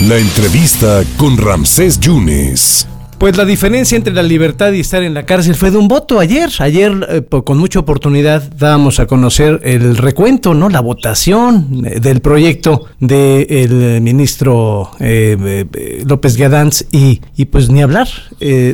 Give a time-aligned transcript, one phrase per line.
[0.00, 2.86] La entrevista con Ramsés Yunes.
[3.20, 6.20] Pues la diferencia entre la libertad y estar en la cárcel fue de un voto
[6.20, 6.48] ayer.
[6.58, 10.70] Ayer, eh, con mucha oportunidad, dábamos a conocer el recuento, ¿no?
[10.70, 15.66] La votación eh, del proyecto del ministro eh,
[16.06, 18.08] López Gadanz y, y, pues ni hablar.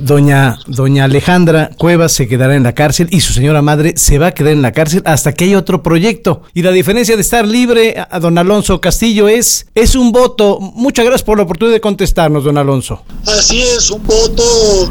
[0.00, 4.26] doña, doña Alejandra Cuevas se quedará en la cárcel y su señora madre se va
[4.26, 6.42] a quedar en la cárcel hasta que haya otro proyecto.
[6.52, 10.60] Y la diferencia de estar libre a, a don Alonso Castillo es, es un voto.
[10.60, 13.04] Muchas gracias por la oportunidad de contestarnos, don Alonso.
[13.26, 14.33] Así es, un voto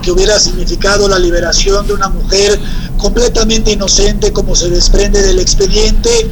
[0.02, 2.60] que hubiera significado la liberación de una mujer
[2.98, 6.32] completamente inocente como se desprende del expediente.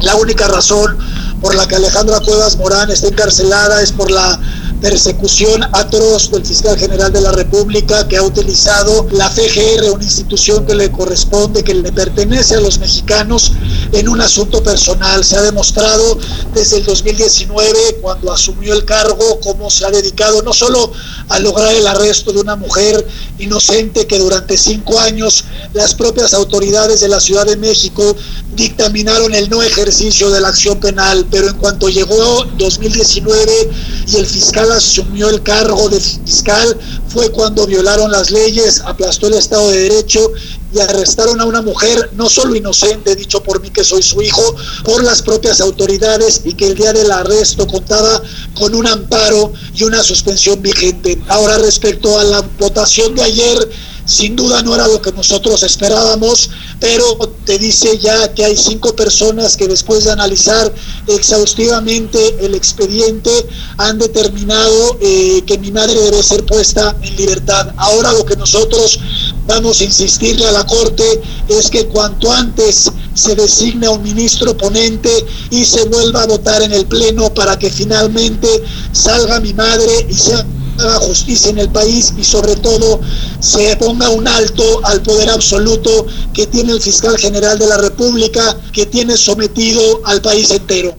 [0.00, 0.98] La única razón
[1.40, 4.40] por la que Alejandra Cuevas Morán está encarcelada es por la
[4.80, 10.64] persecución atroz del fiscal general de la República que ha utilizado la FGR, una institución
[10.66, 13.52] que le corresponde, que le pertenece a los mexicanos,
[13.92, 15.24] en un asunto personal.
[15.24, 16.18] Se ha demostrado
[16.54, 20.92] desde el 2019, cuando asumió el cargo, cómo se ha dedicado no solo
[21.28, 23.06] a lograr el arresto de una mujer
[23.38, 28.16] inocente que durante cinco años las propias autoridades de la Ciudad de México
[28.54, 33.70] dictaminaron el no ejercicio de la acción penal, pero en cuanto llegó 2019
[34.06, 39.34] y el fiscal asumió el cargo de fiscal, fue cuando violaron las leyes, aplastó el
[39.34, 40.32] Estado de Derecho
[40.74, 44.42] y arrestaron a una mujer no solo inocente, dicho por mí que soy su hijo,
[44.84, 48.22] por las propias autoridades y que el día del arresto contaba
[48.54, 51.18] con un amparo y una suspensión vigente.
[51.28, 53.70] Ahora respecto a la votación de ayer,
[54.08, 56.48] sin duda no era lo que nosotros esperábamos,
[56.80, 57.04] pero
[57.44, 60.72] te dice ya que hay cinco personas que después de analizar
[61.06, 63.30] exhaustivamente el expediente
[63.76, 67.74] han determinado eh, que mi madre debe ser puesta en libertad.
[67.76, 68.98] Ahora lo que nosotros
[69.46, 71.04] vamos a insistirle a la Corte
[71.48, 75.10] es que cuanto antes se designe un ministro ponente
[75.50, 78.48] y se vuelva a votar en el Pleno para que finalmente
[78.92, 80.46] salga mi madre y sea
[80.78, 83.00] haga justicia en el país y sobre todo
[83.40, 88.56] se ponga un alto al poder absoluto que tiene el fiscal general de la República,
[88.72, 90.96] que tiene sometido al país entero.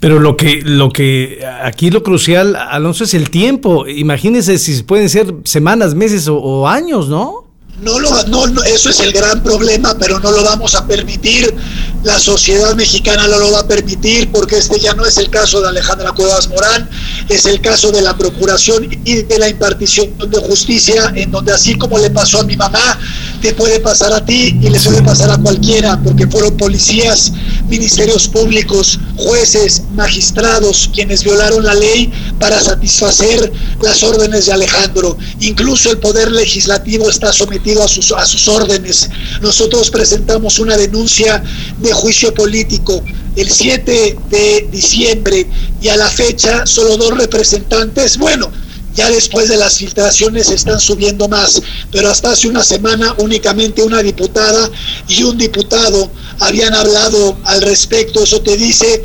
[0.00, 3.86] Pero lo que, lo que aquí lo crucial, Alonso, es el tiempo.
[3.86, 7.49] Imagínense si pueden ser semanas, meses o, o años, ¿no?
[7.80, 11.54] No, lo, no, eso es el gran problema, pero no lo vamos a permitir.
[12.02, 15.60] La sociedad mexicana no lo va a permitir porque este ya no es el caso
[15.60, 16.88] de Alejandra Cuevas Morán,
[17.28, 21.76] es el caso de la procuración y de la impartición de justicia, en donde así
[21.76, 22.98] como le pasó a mi mamá,
[23.40, 27.32] te puede pasar a ti y le puede pasar a cualquiera, porque fueron policías,
[27.68, 33.52] ministerios públicos, jueces, magistrados quienes violaron la ley para satisfacer
[33.82, 35.16] las órdenes de Alejandro.
[35.40, 39.08] Incluso el poder legislativo está sometido a sus, a sus órdenes.
[39.40, 41.42] Nosotros presentamos una denuncia
[41.78, 43.02] de juicio político
[43.36, 45.46] el 7 de diciembre
[45.80, 48.50] y a la fecha solo dos representantes, bueno,
[49.00, 54.02] ya después de las filtraciones están subiendo más, pero hasta hace una semana únicamente una
[54.02, 54.70] diputada
[55.08, 58.22] y un diputado habían hablado al respecto.
[58.22, 59.02] Eso te dice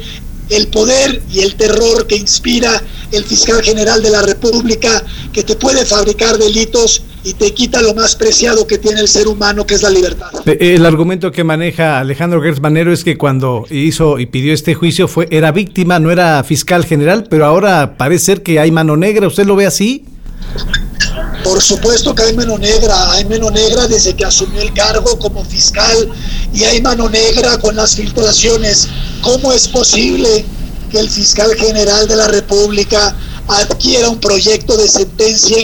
[0.50, 5.02] el poder y el terror que inspira el fiscal general de la República,
[5.32, 9.28] que te puede fabricar delitos y te quita lo más preciado que tiene el ser
[9.28, 10.30] humano, que es la libertad.
[10.46, 15.08] El argumento que maneja Alejandro Gertz Manero es que cuando hizo y pidió este juicio
[15.08, 19.26] fue era víctima, no era fiscal general, pero ahora parece ser que hay mano negra.
[19.28, 20.06] ¿Usted lo ve así?
[21.44, 25.44] Por supuesto que hay mano negra, hay mano negra desde que asumió el cargo como
[25.44, 26.10] fiscal
[26.54, 28.88] y hay mano negra con las filtraciones.
[29.22, 30.46] ¿Cómo es posible
[30.92, 33.16] que el fiscal general de la República
[33.48, 35.58] adquiera un proyecto de sentencia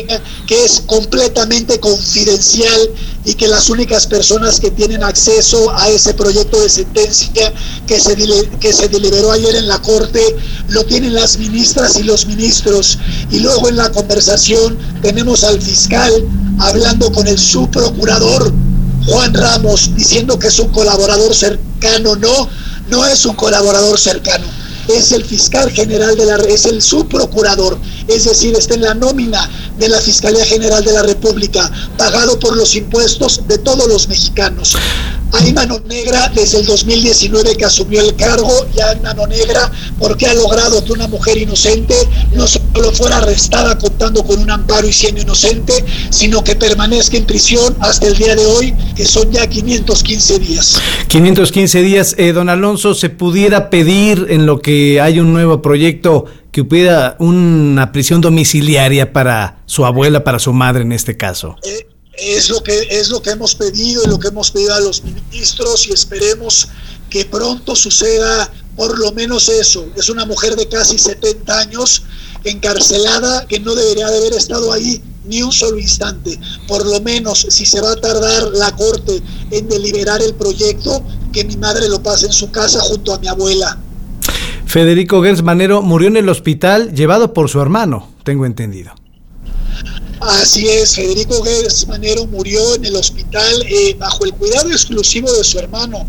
[0.47, 2.80] que es completamente confidencial
[3.25, 7.53] y que las únicas personas que tienen acceso a ese proyecto de sentencia
[7.88, 8.16] que se,
[8.59, 10.22] que se deliberó ayer en la Corte
[10.70, 12.97] lo tienen las ministras y los ministros.
[13.31, 16.12] Y luego en la conversación tenemos al fiscal
[16.59, 18.53] hablando con el subprocurador
[19.08, 22.16] Juan Ramos diciendo que es un colaborador cercano.
[22.16, 22.50] No,
[22.90, 28.26] no es un colaborador cercano es el fiscal general de la es el subprocurador, es
[28.26, 32.76] decir, está en la nómina de la Fiscalía General de la República, pagado por los
[32.76, 34.76] impuestos de todos los mexicanos.
[35.34, 40.28] Hay mano negra desde el 2019 que asumió el cargo, ya hay mano negra porque
[40.28, 41.96] ha logrado que una mujer inocente
[42.34, 45.74] no solo fuera arrestada contando con un amparo y siendo inocente,
[46.10, 50.82] sino que permanezca en prisión hasta el día de hoy, que son ya 515 días.
[51.08, 56.26] 515 días, eh, don Alonso, ¿se pudiera pedir en lo que hay un nuevo proyecto
[56.52, 61.56] que hubiera una prisión domiciliaria para su abuela, para su madre en este caso?
[61.64, 61.88] Eh,
[62.22, 65.03] es lo que es lo que hemos pedido y lo que hemos pedido a los
[65.03, 66.68] ministros y esperemos
[67.09, 69.85] que pronto suceda por lo menos eso.
[69.96, 72.03] Es una mujer de casi 70 años
[72.44, 76.40] encarcelada que no debería de haber estado ahí ni un solo instante.
[76.68, 79.22] Por lo menos, si se va a tardar la corte
[79.52, 83.28] en deliberar el proyecto, que mi madre lo pase en su casa junto a mi
[83.28, 83.78] abuela.
[84.66, 88.94] Federico Gertz Manero murió en el hospital llevado por su hermano, tengo entendido.
[90.22, 95.44] Así es, Federico Gertz Manero murió en el hospital eh, bajo el cuidado exclusivo de
[95.44, 96.06] su hermano.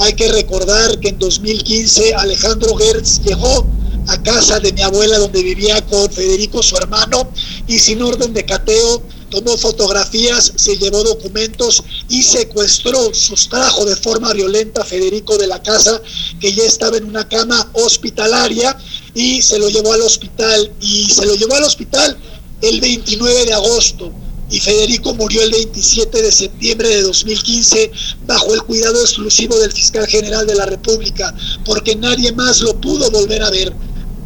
[0.00, 3.64] Hay que recordar que en 2015 Alejandro Gertz llegó
[4.08, 7.30] a casa de mi abuela donde vivía con Federico, su hermano,
[7.68, 9.00] y sin orden de cateo
[9.30, 15.62] tomó fotografías, se llevó documentos y secuestró, sustrajo de forma violenta a Federico de la
[15.62, 16.02] casa
[16.40, 18.76] que ya estaba en una cama hospitalaria
[19.14, 22.18] y se lo llevó al hospital y se lo llevó al hospital
[22.62, 24.12] el 29 de agosto
[24.50, 27.90] y Federico murió el 27 de septiembre de 2015
[28.26, 33.10] bajo el cuidado exclusivo del fiscal general de la República, porque nadie más lo pudo
[33.10, 33.72] volver a ver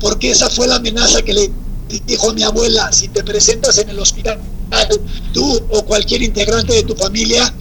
[0.01, 1.51] porque esa fue la amenaza que le
[2.07, 4.39] dijo mi abuela, si te presentas en el hospital,
[5.33, 7.55] tú o cualquier integrante de tu familia,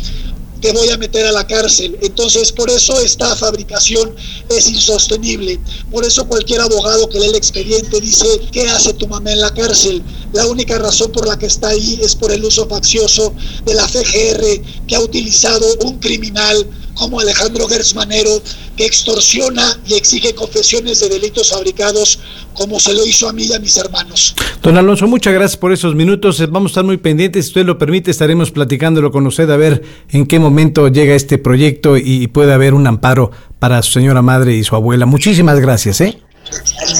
[0.71, 1.97] voy a meter a la cárcel.
[2.01, 4.15] Entonces, por eso esta fabricación
[4.50, 5.59] es insostenible.
[5.91, 9.53] Por eso cualquier abogado que lee el expediente dice, ¿qué hace tu mamá en la
[9.53, 10.01] cárcel?
[10.33, 13.33] La única razón por la que está ahí es por el uso faccioso
[13.65, 18.42] de la FGR que ha utilizado un criminal como Alejandro Gersmanero,
[18.75, 22.19] que extorsiona y exige confesiones de delitos fabricados,
[22.53, 24.36] como se lo hizo a mí y a mis hermanos.
[24.63, 26.39] Don Alonso, muchas gracias por esos minutos.
[26.50, 27.45] Vamos a estar muy pendientes.
[27.45, 31.38] Si usted lo permite, estaremos platicándolo con usted a ver en qué momento llega este
[31.38, 35.06] proyecto y puede haber un amparo para su señora madre y su abuela.
[35.06, 36.19] Muchísimas gracias, ¿eh?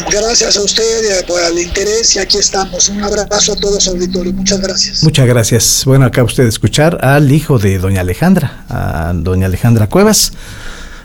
[0.10, 2.90] Gracias a usted por el interés y aquí estamos.
[2.90, 4.34] Un abrazo a todos, auditorio.
[4.34, 5.04] Muchas gracias.
[5.04, 5.84] Muchas gracias.
[5.86, 10.32] Bueno, acá usted escuchar al hijo de doña Alejandra, a doña Alejandra Cuevas.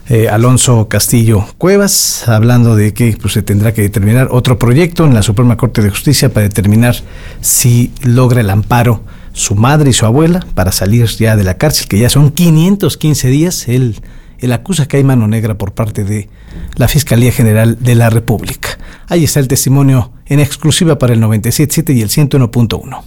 [0.08, 5.14] Eh, Alonso Castillo Cuevas, hablando de que pues, se tendrá que determinar otro proyecto en
[5.14, 6.96] la Suprema Corte de Justicia para determinar
[7.40, 11.86] si logra el amparo su madre y su abuela para salir ya de la cárcel,
[11.86, 13.68] que ya son 515 días.
[13.68, 14.00] Él
[14.40, 16.28] él acusa que hay mano negra por parte de
[16.76, 18.78] la Fiscalía General de la República.
[19.08, 23.02] Ahí está el testimonio en exclusiva para el 97.7 y el 101.1.